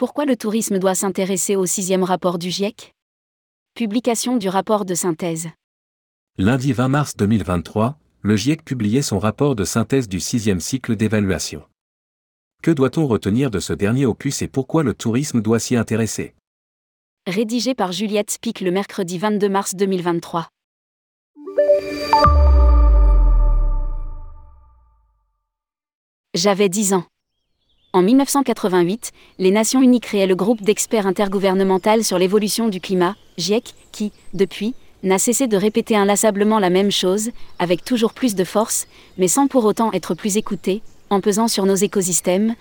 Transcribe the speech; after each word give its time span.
Pourquoi 0.00 0.24
le 0.24 0.34
tourisme 0.34 0.78
doit 0.78 0.94
s'intéresser 0.94 1.56
au 1.56 1.66
sixième 1.66 2.04
rapport 2.04 2.38
du 2.38 2.50
GIEC 2.50 2.94
Publication 3.74 4.38
du 4.38 4.48
rapport 4.48 4.86
de 4.86 4.94
synthèse. 4.94 5.50
Lundi 6.38 6.72
20 6.72 6.88
mars 6.88 7.16
2023, 7.18 7.98
le 8.22 8.34
GIEC 8.34 8.64
publiait 8.64 9.02
son 9.02 9.18
rapport 9.18 9.54
de 9.54 9.64
synthèse 9.64 10.08
du 10.08 10.18
sixième 10.18 10.58
cycle 10.58 10.96
d'évaluation. 10.96 11.64
Que 12.62 12.70
doit-on 12.70 13.06
retenir 13.06 13.50
de 13.50 13.60
ce 13.60 13.74
dernier 13.74 14.06
opus 14.06 14.40
et 14.40 14.48
pourquoi 14.48 14.84
le 14.84 14.94
tourisme 14.94 15.42
doit 15.42 15.58
s'y 15.58 15.76
intéresser? 15.76 16.34
Rédigé 17.26 17.74
par 17.74 17.92
Juliette 17.92 18.30
Spic 18.30 18.62
le 18.62 18.70
mercredi 18.70 19.18
22 19.18 19.50
mars 19.50 19.74
2023. 19.74 20.48
J'avais 26.32 26.70
10 26.70 26.94
ans. 26.94 27.04
En 27.92 28.02
1988, 28.02 29.10
les 29.40 29.50
Nations 29.50 29.82
Unies 29.82 29.98
créaient 29.98 30.28
le 30.28 30.36
groupe 30.36 30.62
d'experts 30.62 31.08
intergouvernemental 31.08 32.04
sur 32.04 32.18
l'évolution 32.18 32.68
du 32.68 32.80
climat, 32.80 33.16
GIEC, 33.36 33.74
qui, 33.90 34.12
depuis, 34.32 34.74
n'a 35.02 35.18
cessé 35.18 35.48
de 35.48 35.56
répéter 35.56 35.96
inlassablement 35.96 36.60
la 36.60 36.70
même 36.70 36.92
chose, 36.92 37.30
avec 37.58 37.84
toujours 37.84 38.12
plus 38.12 38.36
de 38.36 38.44
force, 38.44 38.86
mais 39.18 39.26
sans 39.26 39.48
pour 39.48 39.64
autant 39.64 39.90
être 39.92 40.14
plus 40.14 40.36
écouté, 40.36 40.82
en 41.10 41.20
pesant 41.20 41.48
sur 41.48 41.66
nos 41.66 41.74
écosystèmes. 41.74 42.54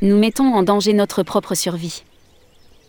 Nous 0.00 0.16
mettons 0.16 0.54
en 0.54 0.62
danger 0.62 0.94
notre 0.94 1.22
propre 1.22 1.54
survie. 1.54 2.04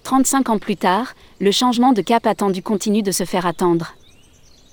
35 0.03 0.49
ans 0.51 0.59
plus 0.59 0.77
tard, 0.77 1.15
le 1.41 1.51
changement 1.51 1.91
de 1.91 2.01
cap 2.01 2.27
attendu 2.27 2.63
continue 2.63 3.03
de 3.03 3.11
se 3.11 3.25
faire 3.25 3.45
attendre. 3.45 3.95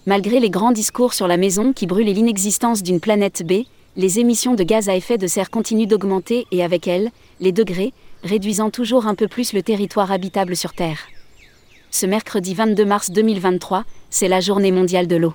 Malgré 0.06 0.38
les 0.38 0.48
grands 0.48 0.72
discours 0.72 1.12
sur 1.12 1.26
la 1.26 1.38
maison 1.38 1.72
qui 1.72 1.88
brûle 1.88 2.06
l'inexistence 2.06 2.84
d'une 2.84 3.00
planète 3.00 3.44
B, 3.44 3.64
les 3.96 4.20
émissions 4.20 4.54
de 4.54 4.62
gaz 4.62 4.88
à 4.88 4.94
effet 4.94 5.18
de 5.18 5.26
serre 5.26 5.50
continuent 5.50 5.86
d'augmenter 5.86 6.46
et 6.52 6.62
avec 6.62 6.86
elles, 6.86 7.10
les 7.40 7.52
degrés, 7.52 7.92
réduisant 8.22 8.70
toujours 8.70 9.06
un 9.06 9.14
peu 9.14 9.28
plus 9.28 9.52
le 9.52 9.62
territoire 9.62 10.12
habitable 10.12 10.56
sur 10.56 10.72
Terre. 10.72 10.98
Ce 11.90 12.06
mercredi 12.06 12.54
22 12.54 12.84
mars 12.84 13.10
2023, 13.10 13.84
c'est 14.10 14.28
la 14.28 14.40
journée 14.40 14.72
mondiale 14.72 15.06
de 15.06 15.16
l'eau. 15.16 15.34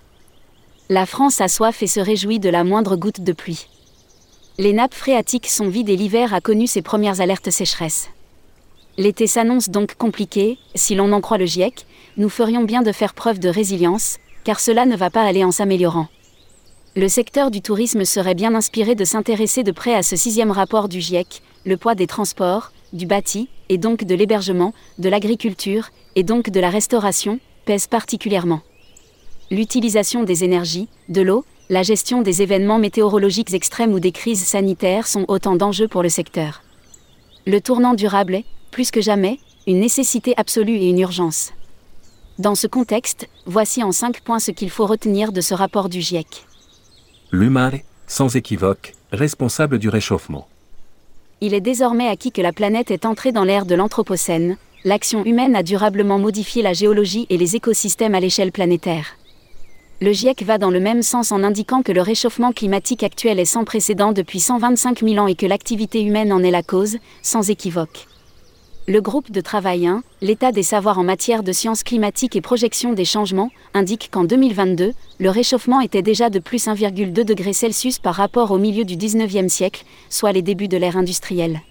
La 0.90 1.06
France 1.06 1.42
a 1.42 1.48
soif 1.48 1.82
et 1.82 1.88
se 1.88 2.00
réjouit 2.00 2.40
de 2.40 2.50
la 2.50 2.64
moindre 2.64 2.96
goutte 2.96 3.22
de 3.22 3.34
pluie. 3.34 3.68
Les 4.60 4.74
nappes 4.74 4.94
phréatiques 4.94 5.50
sont 5.50 5.68
vides 5.68 5.90
et 5.90 5.96
l'hiver 5.96 6.34
a 6.34 6.42
connu 6.42 6.68
ses 6.68 6.82
premières 6.82 7.22
alertes 7.22 7.50
sécheresse. 7.50 8.10
L'été 8.98 9.26
s'annonce 9.26 9.70
donc 9.70 9.96
compliqué, 9.96 10.60
si 10.76 10.94
l'on 10.94 11.12
en 11.12 11.22
croit 11.22 11.40
le 11.40 11.48
GIEC, 11.48 11.88
nous 12.18 12.30
ferions 12.30 12.64
bien 12.64 12.84
de 12.84 12.92
faire 12.92 13.16
preuve 13.16 13.40
de 13.40 13.50
résilience, 13.50 14.20
car 14.44 14.60
cela 14.60 14.86
ne 14.86 14.96
va 14.96 15.10
pas 15.10 15.24
aller 15.24 15.44
en 15.44 15.52
s'améliorant 15.52 16.08
le 16.96 17.10
secteur 17.10 17.50
du 17.50 17.64
tourisme 17.64 18.06
serait 18.06 18.36
bien 18.36 18.54
inspiré 18.54 18.94
de 18.94 19.04
s'intéresser 19.04 19.64
de 19.64 19.72
près 19.72 19.96
à 19.96 20.04
ce 20.04 20.16
sixième 20.16 20.52
rapport 20.52 20.88
du 20.88 21.02
GIEC, 21.02 21.42
le 21.66 21.76
poids 21.76 21.96
des 21.96 22.06
transports, 22.06 22.72
du 22.94 23.08
bâti, 23.08 23.50
et 23.70 23.80
donc 23.80 24.04
de 24.04 24.14
l'hébergement, 24.14 24.76
de 25.00 25.10
l'agriculture, 25.10 25.90
et 26.16 26.22
donc 26.22 26.52
de 26.52 26.60
la 26.60 26.70
restauration, 26.70 27.40
pèse 27.66 27.88
particulièrement. 27.88 28.62
L'utilisation 29.50 30.24
des 30.24 30.44
énergies, 30.44 30.88
de 31.10 31.22
l'eau, 31.22 31.46
la 31.70 31.82
gestion 31.82 32.22
des 32.22 32.44
événements 32.44 32.78
météorologiques 32.78 33.56
extrêmes 33.56 33.94
ou 33.94 34.00
des 34.00 34.12
crises 34.12 34.46
sanitaires 34.46 35.08
sont 35.08 35.26
autant 35.30 35.56
d'enjeux 35.56 35.88
pour 35.88 36.04
le 36.04 36.10
secteur. 36.10 36.62
Le 37.48 37.60
tournant 37.60 37.96
durable 37.96 38.36
est, 38.36 38.46
plus 38.70 38.92
que 38.92 39.02
jamais, 39.02 39.40
une 39.66 39.80
nécessité 39.80 40.36
absolue 40.38 40.76
et 40.76 40.90
une 40.90 41.00
urgence. 41.00 41.54
Dans 42.38 42.56
ce 42.56 42.68
contexte, 42.68 43.28
voici 43.48 43.82
en 43.82 43.92
cinq 43.92 44.22
points 44.22 44.40
ce 44.40 44.52
qu'il 44.52 44.70
faut 44.70 44.86
retenir 44.86 45.32
de 45.32 45.42
ce 45.42 45.56
rapport 45.56 45.90
du 45.90 46.00
GIEC 46.00 46.46
l'humain 47.34 47.72
est, 47.72 47.84
sans 48.06 48.36
équivoque, 48.36 48.94
responsable 49.12 49.80
du 49.80 49.90
réchauffement. 49.90 50.48
Il 51.42 51.56
est 51.56 51.62
désormais 51.62 52.08
acquis 52.08 52.32
que 52.32 52.44
la 52.44 52.54
planète 52.54 52.92
est 52.92 53.06
entrée 53.06 53.32
dans 53.32 53.44
l'ère 53.44 53.66
de 53.66 53.74
l'Anthropocène, 53.74 54.56
l'action 54.86 55.26
humaine 55.26 55.56
a 55.56 55.64
durablement 55.64 56.20
modifié 56.20 56.62
la 56.62 56.74
géologie 56.74 57.26
et 57.32 57.38
les 57.38 57.56
écosystèmes 57.56 58.14
à 58.14 58.20
l'échelle 58.20 58.52
planétaire. 58.52 59.18
Le 60.00 60.14
GIEC 60.14 60.44
va 60.44 60.60
dans 60.60 60.70
le 60.70 60.80
même 60.80 61.02
sens 61.02 61.32
en 61.32 61.44
indiquant 61.44 61.82
que 61.82 61.92
le 61.92 62.02
réchauffement 62.02 62.52
climatique 62.52 63.02
actuel 63.02 63.40
est 63.40 63.46
sans 63.46 63.64
précédent 63.64 64.12
depuis 64.12 64.40
125 64.40 65.00
000 65.00 65.18
ans 65.18 65.28
et 65.28 65.36
que 65.36 65.48
l'activité 65.48 66.04
humaine 66.04 66.32
en 66.32 66.44
est 66.44 66.52
la 66.52 66.62
cause, 66.62 66.98
sans 67.24 67.50
équivoque. 67.50 68.06
Le 68.86 69.00
groupe 69.00 69.32
de 69.32 69.40
travail 69.40 69.88
1, 69.88 70.04
l'état 70.22 70.52
des 70.52 70.62
savoirs 70.62 71.00
en 71.00 71.06
matière 71.06 71.42
de 71.42 71.54
sciences 71.54 71.84
climatiques 71.84 72.36
et 72.36 72.42
projection 72.42 72.92
des 72.92 73.06
changements, 73.06 73.50
indique 73.74 74.10
qu'en 74.12 74.26
2022, 74.26 74.92
le 75.20 75.30
réchauffement 75.30 75.80
était 75.80 76.02
déjà 76.02 76.30
de 76.30 76.40
plus 76.40 76.68
1,2 76.68 77.14
degré 77.24 77.54
Celsius 77.54 78.00
par 78.00 78.16
rapport 78.16 78.52
au 78.52 78.58
milieu 78.58 78.84
du 78.84 78.98
19e 78.98 79.48
siècle, 79.48 79.86
soit 80.10 80.34
les 80.34 80.42
débuts 80.42 80.68
de 80.68 80.76
l'ère 80.76 80.98
industrielle. 80.98 81.62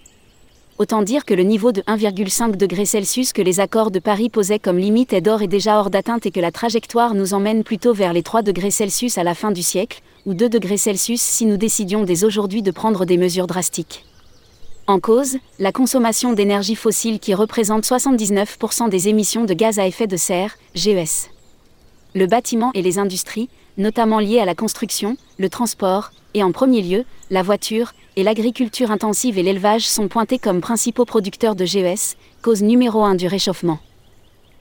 Autant 0.78 1.02
dire 1.02 1.26
que 1.26 1.34
le 1.34 1.42
niveau 1.42 1.70
de 1.70 1.82
1,5 1.82 2.56
degré 2.56 2.86
Celsius 2.86 3.34
que 3.34 3.42
les 3.42 3.60
accords 3.60 3.90
de 3.90 3.98
Paris 3.98 4.30
posaient 4.30 4.58
comme 4.58 4.78
limite 4.78 5.12
est 5.12 5.20
d'or 5.20 5.42
et 5.42 5.48
déjà 5.48 5.80
hors 5.80 5.90
d'atteinte 5.90 6.24
et 6.24 6.30
que 6.30 6.40
la 6.40 6.50
trajectoire 6.50 7.12
nous 7.12 7.34
emmène 7.34 7.62
plutôt 7.62 7.92
vers 7.92 8.14
les 8.14 8.22
3 8.22 8.40
degrés 8.40 8.70
Celsius 8.70 9.18
à 9.18 9.22
la 9.22 9.34
fin 9.34 9.50
du 9.50 9.62
siècle, 9.62 10.00
ou 10.24 10.32
2 10.32 10.48
degrés 10.48 10.78
Celsius 10.78 11.20
si 11.20 11.44
nous 11.44 11.58
décidions 11.58 12.04
dès 12.04 12.24
aujourd'hui 12.24 12.62
de 12.62 12.70
prendre 12.70 13.04
des 13.04 13.18
mesures 13.18 13.46
drastiques. 13.46 14.06
En 14.88 14.98
cause, 14.98 15.36
la 15.60 15.70
consommation 15.70 16.32
d'énergie 16.32 16.74
fossile 16.74 17.20
qui 17.20 17.34
représente 17.34 17.84
79% 17.84 18.88
des 18.88 19.08
émissions 19.08 19.44
de 19.44 19.54
gaz 19.54 19.78
à 19.78 19.86
effet 19.86 20.08
de 20.08 20.16
serre, 20.16 20.56
GES. 20.74 21.30
Le 22.14 22.26
bâtiment 22.26 22.72
et 22.74 22.82
les 22.82 22.98
industries, 22.98 23.48
notamment 23.78 24.18
liées 24.18 24.40
à 24.40 24.44
la 24.44 24.56
construction, 24.56 25.16
le 25.38 25.48
transport, 25.48 26.10
et 26.34 26.42
en 26.42 26.50
premier 26.50 26.82
lieu, 26.82 27.04
la 27.30 27.42
voiture, 27.42 27.92
et 28.16 28.24
l'agriculture 28.24 28.90
intensive 28.90 29.38
et 29.38 29.42
l'élevage 29.44 29.88
sont 29.88 30.08
pointés 30.08 30.38
comme 30.38 30.60
principaux 30.60 31.04
producteurs 31.04 31.54
de 31.54 31.64
GES, 31.64 32.16
cause 32.42 32.62
numéro 32.62 33.04
un 33.04 33.14
du 33.14 33.28
réchauffement. 33.28 33.78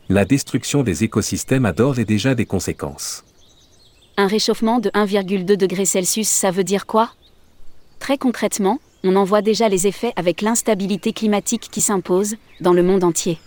La 0.07 0.25
destruction 0.25 0.83
des 0.83 1.03
écosystèmes 1.03 1.65
a 1.65 1.73
d'ores 1.73 1.97
et 1.97 2.05
déjà 2.05 2.35
des 2.35 2.45
conséquences. 2.45 3.23
Un 4.17 4.27
réchauffement 4.27 4.79
de 4.79 4.89
1,2 4.91 5.55
degré 5.55 5.85
Celsius, 5.85 6.29
ça 6.29 6.51
veut 6.51 6.63
dire 6.63 6.85
quoi? 6.85 7.09
Très 7.99 8.17
concrètement, 8.17 8.79
on 9.03 9.16
en 9.16 9.23
voit 9.23 9.41
déjà 9.41 9.69
les 9.69 9.88
effets 9.88 10.13
avec 10.16 10.41
l'instabilité 10.41 11.13
climatique 11.13 11.69
qui 11.72 11.81
s'impose 11.81 12.35
dans 12.59 12.73
le 12.73 12.84
monde 12.84 13.03
entier. 13.03 13.39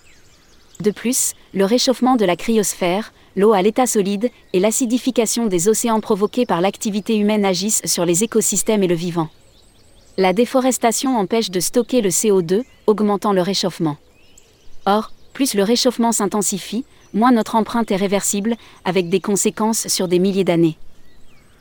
De 0.81 0.91
plus, 0.91 1.35
le 1.53 1.65
réchauffement 1.65 2.17
de 2.17 2.25
la 2.25 2.37
cryosphère, 2.37 3.13
l'eau 3.37 3.53
à 3.53 3.63
l'état 3.63 3.87
solide 3.87 4.31
et 4.53 4.61
l'acidification 4.61 5.47
des 5.47 5.69
océans 5.69 6.01
provoquées 6.01 6.47
par 6.47 6.61
l'activité 6.61 7.17
humaine 7.17 7.45
agissent 7.45 7.83
sur 7.85 8.05
les 8.05 8.25
écosystèmes 8.25 8.83
et 8.83 8.89
le 8.89 8.95
vivant. 8.95 9.29
La 10.17 10.33
déforestation 10.33 11.17
empêche 11.17 11.51
de 11.51 11.61
stocker 11.61 12.01
le 12.01 12.11
CO2, 12.11 12.63
augmentant 12.87 13.33
le 13.33 13.43
réchauffement. 13.43 13.97
Or, 14.87 15.13
plus 15.33 15.55
le 15.55 15.63
réchauffement 15.63 16.13
s'intensifie, 16.13 16.85
moins 17.13 17.33
notre 17.33 17.57
empreinte 17.57 17.91
est 17.91 17.97
réversible, 17.97 18.57
avec 18.85 19.09
des 19.09 19.21
conséquences 19.21 19.89
sur 19.89 20.09
des 20.09 20.19
milliers 20.19 20.45
d'années. 20.45 20.77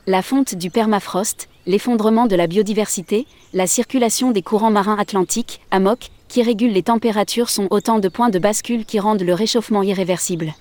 La 0.05 0.21
fonte 0.21 0.55
du 0.55 0.69
permafrost, 0.69 1.47
l'effondrement 1.65 2.27
de 2.27 2.35
la 2.35 2.47
biodiversité, 2.47 3.25
la 3.53 3.67
circulation 3.67 4.31
des 4.31 4.41
courants 4.41 4.69
marins 4.69 4.97
atlantiques, 4.99 5.61
AMOC, 5.71 6.09
qui 6.27 6.43
régulent 6.43 6.73
les 6.73 6.83
températures 6.83 7.49
sont 7.49 7.69
autant 7.71 7.99
de 7.99 8.09
points 8.09 8.29
de 8.29 8.37
bascule 8.37 8.83
qui 8.83 8.99
rendent 8.99 9.21
le 9.21 9.33
réchauffement 9.33 9.81
irréversible. 9.81 10.55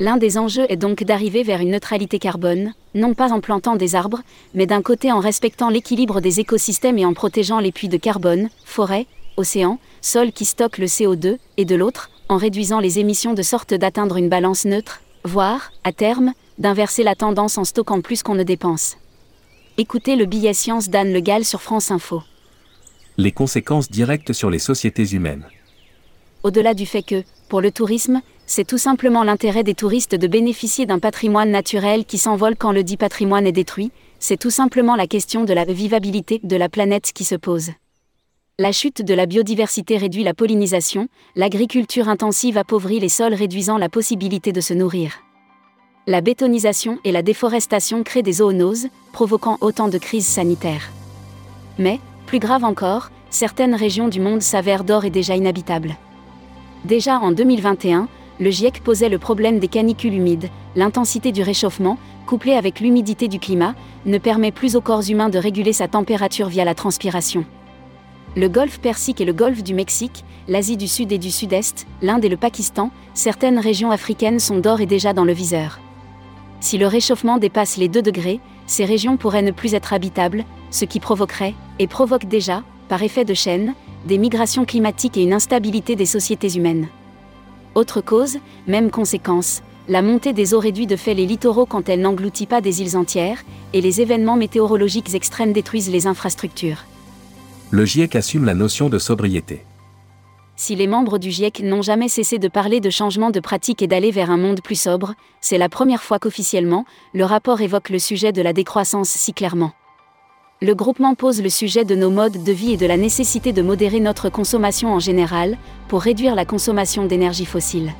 L'un 0.00 0.16
des 0.16 0.38
enjeux 0.38 0.64
est 0.70 0.78
donc 0.78 1.04
d'arriver 1.04 1.42
vers 1.42 1.60
une 1.60 1.72
neutralité 1.72 2.18
carbone, 2.18 2.72
non 2.94 3.12
pas 3.12 3.30
en 3.30 3.40
plantant 3.40 3.76
des 3.76 3.94
arbres, 3.94 4.22
mais 4.54 4.64
d'un 4.64 4.80
côté 4.80 5.12
en 5.12 5.20
respectant 5.20 5.68
l'équilibre 5.68 6.22
des 6.22 6.40
écosystèmes 6.40 6.96
et 6.96 7.04
en 7.04 7.12
protégeant 7.12 7.60
les 7.60 7.72
puits 7.72 7.90
de 7.90 7.98
carbone, 7.98 8.48
forêts, 8.64 9.06
océans, 9.36 9.78
sols 10.00 10.32
qui 10.32 10.46
stockent 10.46 10.78
le 10.78 10.86
CO2, 10.86 11.36
et 11.58 11.66
de 11.66 11.76
l'autre, 11.76 12.08
en 12.30 12.38
réduisant 12.38 12.80
les 12.80 13.00
émissions 13.00 13.34
de 13.34 13.42
sorte 13.42 13.74
d'atteindre 13.74 14.16
une 14.16 14.30
balance 14.30 14.64
neutre, 14.64 15.02
voire, 15.26 15.72
à 15.84 15.92
terme, 15.92 16.32
d'inverser 16.58 17.02
la 17.02 17.14
tendance 17.14 17.58
en 17.58 17.64
stockant 17.64 18.00
plus 18.00 18.22
qu'on 18.22 18.34
ne 18.34 18.42
dépense. 18.42 18.96
Écoutez 19.76 20.16
le 20.16 20.24
billet 20.24 20.54
science 20.54 20.88
d'Anne 20.88 21.12
Le 21.12 21.20
Gall 21.20 21.44
sur 21.44 21.60
France 21.60 21.90
Info. 21.90 22.22
Les 23.18 23.32
conséquences 23.32 23.90
directes 23.90 24.32
sur 24.32 24.50
les 24.50 24.58
sociétés 24.58 25.12
humaines. 25.12 25.46
Au-delà 26.42 26.74
du 26.74 26.86
fait 26.86 27.02
que, 27.02 27.24
pour 27.48 27.60
le 27.60 27.70
tourisme, 27.70 28.22
c'est 28.46 28.66
tout 28.66 28.78
simplement 28.78 29.24
l'intérêt 29.24 29.64
des 29.64 29.74
touristes 29.74 30.14
de 30.14 30.26
bénéficier 30.26 30.86
d'un 30.86 30.98
patrimoine 30.98 31.50
naturel 31.50 32.04
qui 32.04 32.18
s'envole 32.18 32.56
quand 32.56 32.72
le 32.72 32.84
dit 32.84 32.96
patrimoine 32.96 33.46
est 33.46 33.52
détruit, 33.52 33.90
c'est 34.18 34.38
tout 34.38 34.50
simplement 34.50 34.96
la 34.96 35.06
question 35.06 35.44
de 35.44 35.52
la 35.52 35.64
vivabilité 35.64 36.40
de 36.42 36.56
la 36.56 36.68
planète 36.68 37.12
qui 37.12 37.24
se 37.24 37.34
pose. 37.34 37.70
La 38.58 38.72
chute 38.72 39.02
de 39.02 39.12
la 39.12 39.26
biodiversité 39.26 39.98
réduit 39.98 40.24
la 40.24 40.32
pollinisation, 40.32 41.08
l'agriculture 41.34 42.08
intensive 42.08 42.56
appauvrit 42.56 43.00
les 43.00 43.10
sols 43.10 43.34
réduisant 43.34 43.76
la 43.76 43.90
possibilité 43.90 44.50
de 44.50 44.62
se 44.62 44.72
nourrir 44.72 45.12
la 46.06 46.22
bétonisation 46.22 46.98
et 47.04 47.12
la 47.12 47.20
déforestation 47.20 48.02
créent 48.02 48.22
des 48.22 48.34
zoonoses, 48.34 48.86
provoquant 49.12 49.58
autant 49.60 49.88
de 49.88 49.98
crises 49.98 50.26
sanitaires. 50.26 50.90
Mais, 51.78 52.00
plus 52.24 52.38
grave 52.38 52.64
encore, 52.64 53.10
certaines 53.28 53.74
régions 53.74 54.08
du 54.08 54.20
monde 54.20 54.40
s'avèrent 54.40 54.84
d'or 54.84 55.04
et 55.04 55.10
déjà 55.10 55.36
inhabitables. 55.36 55.96
Déjà 56.86 57.18
en 57.18 57.32
2021, 57.32 58.08
le 58.40 58.50
GIEC 58.50 58.82
posait 58.82 59.10
le 59.10 59.18
problème 59.18 59.58
des 59.58 59.68
canicules 59.68 60.14
humides, 60.14 60.48
l'intensité 60.76 61.30
du 61.30 61.42
réchauffement, 61.42 61.98
couplée 62.26 62.54
avec 62.54 62.80
l'humidité 62.80 63.28
du 63.28 63.38
climat, 63.38 63.74
ne 64.06 64.16
permet 64.16 64.52
plus 64.52 64.76
au 64.76 64.80
corps 64.80 65.10
humain 65.10 65.28
de 65.28 65.38
réguler 65.38 65.74
sa 65.74 65.88
température 65.88 66.48
via 66.48 66.64
la 66.64 66.74
transpiration. 66.74 67.44
Le 68.38 68.50
golfe 68.50 68.80
Persique 68.80 69.22
et 69.22 69.24
le 69.24 69.32
golfe 69.32 69.62
du 69.62 69.72
Mexique, 69.72 70.22
l'Asie 70.46 70.76
du 70.76 70.88
Sud 70.88 71.10
et 71.10 71.16
du 71.16 71.30
Sud-Est, 71.30 71.86
l'Inde 72.02 72.22
et 72.22 72.28
le 72.28 72.36
Pakistan, 72.36 72.90
certaines 73.14 73.58
régions 73.58 73.90
africaines 73.90 74.40
sont 74.40 74.58
d'or 74.58 74.82
et 74.82 74.86
déjà 74.86 75.14
dans 75.14 75.24
le 75.24 75.32
viseur. 75.32 75.80
Si 76.60 76.76
le 76.76 76.86
réchauffement 76.86 77.38
dépasse 77.38 77.78
les 77.78 77.88
2 77.88 78.02
degrés, 78.02 78.40
ces 78.66 78.84
régions 78.84 79.16
pourraient 79.16 79.40
ne 79.40 79.52
plus 79.52 79.72
être 79.72 79.94
habitables, 79.94 80.44
ce 80.70 80.84
qui 80.84 81.00
provoquerait, 81.00 81.54
et 81.78 81.86
provoque 81.86 82.26
déjà, 82.26 82.62
par 82.90 83.02
effet 83.02 83.24
de 83.24 83.32
chaîne, 83.32 83.72
des 84.04 84.18
migrations 84.18 84.66
climatiques 84.66 85.16
et 85.16 85.22
une 85.22 85.32
instabilité 85.32 85.96
des 85.96 86.04
sociétés 86.04 86.58
humaines. 86.58 86.88
Autre 87.74 88.02
cause, 88.02 88.36
même 88.66 88.90
conséquence, 88.90 89.62
la 89.88 90.02
montée 90.02 90.34
des 90.34 90.52
eaux 90.52 90.60
réduit 90.60 90.86
de 90.86 90.96
fait 90.96 91.14
les 91.14 91.24
littoraux 91.24 91.64
quand 91.64 91.88
elle 91.88 92.02
n'engloutit 92.02 92.44
pas 92.44 92.60
des 92.60 92.82
îles 92.82 92.98
entières, 92.98 93.42
et 93.72 93.80
les 93.80 94.02
événements 94.02 94.36
météorologiques 94.36 95.14
extrêmes 95.14 95.54
détruisent 95.54 95.90
les 95.90 96.06
infrastructures. 96.06 96.84
Le 97.72 97.84
GIEC 97.84 98.14
assume 98.14 98.44
la 98.44 98.54
notion 98.54 98.88
de 98.88 98.98
sobriété. 98.98 99.64
Si 100.54 100.76
les 100.76 100.86
membres 100.86 101.18
du 101.18 101.32
GIEC 101.32 101.60
n'ont 101.64 101.82
jamais 101.82 102.08
cessé 102.08 102.38
de 102.38 102.46
parler 102.46 102.78
de 102.78 102.90
changement 102.90 103.30
de 103.30 103.40
pratique 103.40 103.82
et 103.82 103.88
d'aller 103.88 104.12
vers 104.12 104.30
un 104.30 104.36
monde 104.36 104.60
plus 104.62 104.80
sobre, 104.80 105.14
c'est 105.40 105.58
la 105.58 105.68
première 105.68 106.04
fois 106.04 106.20
qu'officiellement, 106.20 106.84
le 107.12 107.24
rapport 107.24 107.60
évoque 107.60 107.90
le 107.90 107.98
sujet 107.98 108.30
de 108.30 108.40
la 108.40 108.52
décroissance 108.52 109.08
si 109.08 109.32
clairement. 109.32 109.72
Le 110.62 110.74
groupement 110.76 111.16
pose 111.16 111.42
le 111.42 111.50
sujet 111.50 111.84
de 111.84 111.96
nos 111.96 112.08
modes 112.08 112.44
de 112.44 112.52
vie 112.52 112.72
et 112.72 112.76
de 112.76 112.86
la 112.86 112.96
nécessité 112.96 113.52
de 113.52 113.62
modérer 113.62 113.98
notre 113.98 114.28
consommation 114.28 114.94
en 114.94 115.00
général, 115.00 115.58
pour 115.88 116.02
réduire 116.02 116.36
la 116.36 116.44
consommation 116.44 117.04
d'énergie 117.04 117.46
fossile. 117.46 117.92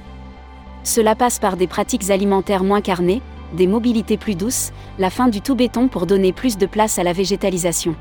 Cela 0.85 1.17
passe 1.17 1.41
par 1.41 1.57
des 1.57 1.67
pratiques 1.67 2.11
alimentaires 2.11 2.63
moins 2.63 2.81
carnées, 2.81 3.21
des 3.53 3.67
mobilités 3.67 4.17
plus 4.17 4.37
douces, 4.37 4.71
la 5.01 5.11
fin 5.11 5.27
du 5.27 5.41
tout 5.41 5.57
béton 5.57 5.89
pour 5.89 6.07
donner 6.07 6.33
plus 6.33 6.57
de 6.57 6.67
place 6.67 7.01
à 7.01 7.03
la 7.03 7.13
végétalisation. 7.13 7.97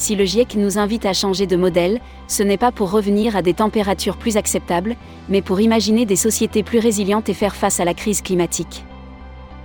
Si 0.00 0.16
le 0.16 0.24
GIEC 0.24 0.54
nous 0.54 0.78
invite 0.78 1.04
à 1.04 1.12
changer 1.12 1.46
de 1.46 1.56
modèle, 1.56 2.00
ce 2.26 2.42
n'est 2.42 2.56
pas 2.56 2.72
pour 2.72 2.90
revenir 2.90 3.36
à 3.36 3.42
des 3.42 3.52
températures 3.52 4.16
plus 4.16 4.38
acceptables, 4.38 4.96
mais 5.28 5.42
pour 5.42 5.60
imaginer 5.60 6.06
des 6.06 6.16
sociétés 6.16 6.62
plus 6.62 6.78
résilientes 6.78 7.28
et 7.28 7.34
faire 7.34 7.54
face 7.54 7.80
à 7.80 7.84
la 7.84 7.92
crise 7.92 8.22
climatique. 8.22 8.86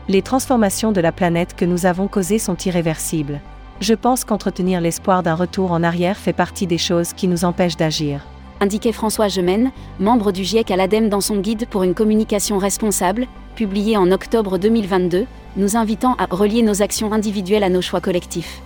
Les 0.09 0.21
transformations 0.21 0.91
de 0.91 0.99
la 0.99 1.13
planète 1.13 1.55
que 1.55 1.63
nous 1.63 1.85
avons 1.85 2.09
causées 2.09 2.37
sont 2.37 2.57
irréversibles. 2.57 3.39
Je 3.79 3.93
pense 3.93 4.25
qu'entretenir 4.25 4.81
l'espoir 4.81 5.23
d'un 5.23 5.35
retour 5.35 5.71
en 5.71 5.83
arrière 5.83 6.17
fait 6.17 6.33
partie 6.33 6.67
des 6.67 6.77
choses 6.77 7.13
qui 7.13 7.29
nous 7.29 7.45
empêchent 7.45 7.77
d'agir. 7.77 8.19
Indiquait 8.59 8.91
François 8.91 9.29
Gemène, 9.29 9.71
membre 10.01 10.33
du 10.33 10.43
GIEC 10.43 10.69
à 10.69 10.75
l'ADEME 10.75 11.07
dans 11.07 11.21
son 11.21 11.37
guide 11.37 11.65
pour 11.69 11.83
une 11.83 11.93
communication 11.93 12.57
responsable, 12.57 13.27
publié 13.55 13.95
en 13.95 14.11
octobre 14.11 14.57
2022, 14.57 15.27
nous 15.55 15.77
invitant 15.77 16.15
à 16.15 16.25
relier 16.29 16.61
nos 16.61 16.81
actions 16.81 17.13
individuelles 17.13 17.63
à 17.63 17.69
nos 17.69 17.81
choix 17.81 18.01
collectifs. 18.01 18.61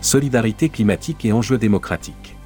Solidarité 0.00 0.68
climatique 0.68 1.24
et 1.24 1.32
enjeux 1.32 1.58
démocratiques 1.58 2.36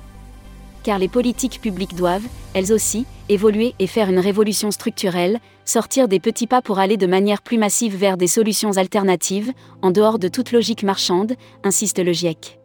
car 0.84 0.98
les 0.98 1.08
politiques 1.08 1.60
publiques 1.60 1.96
doivent, 1.96 2.28
elles 2.52 2.72
aussi, 2.72 3.06
évoluer 3.28 3.74
et 3.80 3.88
faire 3.88 4.10
une 4.10 4.18
révolution 4.20 4.70
structurelle, 4.70 5.40
sortir 5.64 6.06
des 6.06 6.20
petits 6.20 6.46
pas 6.46 6.62
pour 6.62 6.78
aller 6.78 6.96
de 6.96 7.06
manière 7.06 7.42
plus 7.42 7.58
massive 7.58 7.96
vers 7.96 8.16
des 8.16 8.26
solutions 8.28 8.76
alternatives, 8.76 9.50
en 9.82 9.90
dehors 9.90 10.18
de 10.18 10.28
toute 10.28 10.52
logique 10.52 10.84
marchande, 10.84 11.34
insiste 11.64 11.98
le 11.98 12.12
GIEC. 12.12 12.60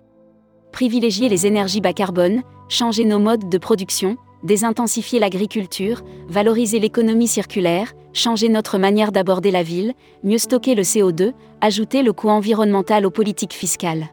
Privilégier 0.71 1.30
les 1.30 1.47
énergies 1.47 1.81
bas 1.81 1.94
carbone, 1.94 2.44
changer 2.68 3.06
nos 3.06 3.19
modes 3.19 3.50
de 3.50 3.57
production, 3.57 4.18
désintensifier 4.44 5.19
l'agriculture, 5.19 6.03
valoriser 6.27 6.80
l'économie 6.80 7.27
circulaire, 7.27 7.94
changer 8.13 8.50
notre 8.50 8.77
manière 8.77 9.13
d'aborder 9.13 9.50
la 9.50 9.63
ville, 9.63 9.94
mieux 10.24 10.38
stocker 10.38 10.75
le 10.75 10.83
CO2, 10.83 11.31
ajouter 11.62 12.03
le 12.03 12.12
coût 12.12 12.30
environnemental 12.30 13.06
aux 13.06 13.12
politiques 13.12 13.53
fiscales. 13.53 14.09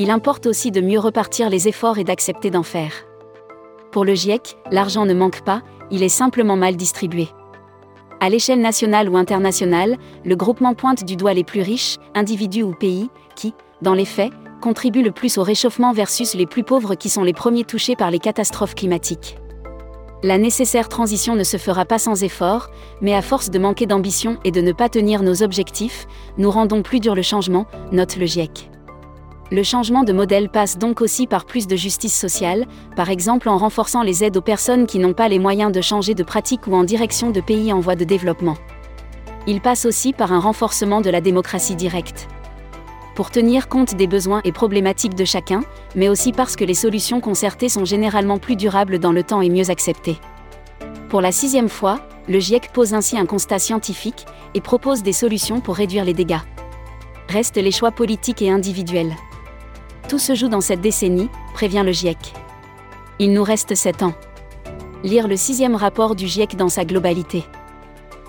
Il 0.00 0.12
importe 0.12 0.46
aussi 0.46 0.70
de 0.70 0.80
mieux 0.80 1.00
repartir 1.00 1.50
les 1.50 1.66
efforts 1.66 1.98
et 1.98 2.04
d'accepter 2.04 2.50
d'en 2.50 2.62
faire. 2.62 2.92
Pour 3.90 4.04
le 4.04 4.14
GIEC, 4.14 4.56
l'argent 4.70 5.04
ne 5.04 5.12
manque 5.12 5.42
pas, 5.42 5.62
il 5.90 6.04
est 6.04 6.08
simplement 6.08 6.56
mal 6.56 6.76
distribué. 6.76 7.26
À 8.20 8.28
l'échelle 8.28 8.60
nationale 8.60 9.08
ou 9.08 9.16
internationale, 9.16 9.96
le 10.24 10.36
groupement 10.36 10.74
pointe 10.74 11.04
du 11.04 11.16
doigt 11.16 11.34
les 11.34 11.42
plus 11.42 11.62
riches, 11.62 11.96
individus 12.14 12.62
ou 12.62 12.74
pays, 12.74 13.10
qui, 13.34 13.54
dans 13.82 13.94
les 13.94 14.04
faits, 14.04 14.32
contribuent 14.60 15.02
le 15.02 15.10
plus 15.10 15.36
au 15.36 15.42
réchauffement 15.42 15.92
versus 15.92 16.34
les 16.34 16.46
plus 16.46 16.62
pauvres 16.62 16.94
qui 16.94 17.08
sont 17.08 17.24
les 17.24 17.32
premiers 17.32 17.64
touchés 17.64 17.96
par 17.96 18.12
les 18.12 18.20
catastrophes 18.20 18.76
climatiques. 18.76 19.36
La 20.22 20.38
nécessaire 20.38 20.88
transition 20.88 21.34
ne 21.34 21.44
se 21.44 21.56
fera 21.56 21.84
pas 21.84 21.98
sans 21.98 22.22
effort, 22.22 22.70
mais 23.00 23.14
à 23.14 23.22
force 23.22 23.50
de 23.50 23.58
manquer 23.58 23.86
d'ambition 23.86 24.38
et 24.44 24.52
de 24.52 24.60
ne 24.60 24.72
pas 24.72 24.88
tenir 24.88 25.24
nos 25.24 25.42
objectifs, 25.42 26.06
nous 26.38 26.52
rendons 26.52 26.82
plus 26.82 27.00
dur 27.00 27.16
le 27.16 27.22
changement, 27.22 27.66
note 27.90 28.16
le 28.16 28.26
GIEC. 28.26 28.70
Le 29.50 29.62
changement 29.62 30.04
de 30.04 30.12
modèle 30.12 30.50
passe 30.50 30.76
donc 30.76 31.00
aussi 31.00 31.26
par 31.26 31.46
plus 31.46 31.66
de 31.66 31.74
justice 31.74 32.14
sociale, 32.14 32.66
par 32.96 33.08
exemple 33.08 33.48
en 33.48 33.56
renforçant 33.56 34.02
les 34.02 34.22
aides 34.22 34.36
aux 34.36 34.42
personnes 34.42 34.86
qui 34.86 34.98
n'ont 34.98 35.14
pas 35.14 35.28
les 35.28 35.38
moyens 35.38 35.72
de 35.72 35.80
changer 35.80 36.14
de 36.14 36.22
pratique 36.22 36.66
ou 36.66 36.74
en 36.74 36.84
direction 36.84 37.30
de 37.30 37.40
pays 37.40 37.72
en 37.72 37.80
voie 37.80 37.96
de 37.96 38.04
développement. 38.04 38.56
Il 39.46 39.62
passe 39.62 39.86
aussi 39.86 40.12
par 40.12 40.34
un 40.34 40.38
renforcement 40.38 41.00
de 41.00 41.08
la 41.08 41.22
démocratie 41.22 41.76
directe. 41.76 42.28
Pour 43.14 43.30
tenir 43.30 43.68
compte 43.68 43.94
des 43.94 44.06
besoins 44.06 44.42
et 44.44 44.52
problématiques 44.52 45.14
de 45.14 45.24
chacun, 45.24 45.62
mais 45.96 46.10
aussi 46.10 46.32
parce 46.32 46.54
que 46.54 46.64
les 46.64 46.74
solutions 46.74 47.22
concertées 47.22 47.70
sont 47.70 47.86
généralement 47.86 48.36
plus 48.36 48.54
durables 48.54 48.98
dans 48.98 49.12
le 49.12 49.22
temps 49.22 49.40
et 49.40 49.48
mieux 49.48 49.70
acceptées. 49.70 50.18
Pour 51.08 51.22
la 51.22 51.32
sixième 51.32 51.70
fois, 51.70 52.00
le 52.28 52.38
GIEC 52.38 52.70
pose 52.74 52.92
ainsi 52.92 53.16
un 53.16 53.24
constat 53.24 53.58
scientifique 53.58 54.26
et 54.54 54.60
propose 54.60 55.02
des 55.02 55.14
solutions 55.14 55.60
pour 55.60 55.76
réduire 55.76 56.04
les 56.04 56.12
dégâts. 56.12 56.42
Restent 57.30 57.56
les 57.56 57.72
choix 57.72 57.92
politiques 57.92 58.42
et 58.42 58.50
individuels. 58.50 59.16
Tout 60.08 60.18
se 60.18 60.34
joue 60.34 60.48
dans 60.48 60.62
cette 60.62 60.80
décennie, 60.80 61.28
prévient 61.52 61.82
le 61.84 61.92
GIEC. 61.92 62.16
Il 63.18 63.32
nous 63.34 63.42
reste 63.42 63.74
7 63.74 64.02
ans. 64.02 64.14
Lire 65.04 65.28
le 65.28 65.36
sixième 65.36 65.74
rapport 65.74 66.14
du 66.14 66.26
GIEC 66.26 66.56
dans 66.56 66.70
sa 66.70 66.86
globalité. 66.86 67.44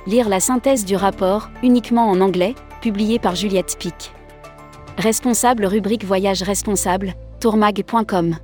Lire 0.06 0.28
la 0.28 0.42
synthèse 0.42 0.84
du 0.84 0.98
rapport, 0.98 1.50
uniquement 1.64 2.10
en 2.10 2.20
anglais, 2.20 2.56
publié 2.82 3.18
par 3.18 3.36
Juliette 3.36 3.78
Pic. 3.80 4.12
Responsable 4.98 5.66
rubrique 5.66 6.04
Voyage 6.04 6.44
responsable, 6.44 7.14
tourmag.com. 7.40 8.36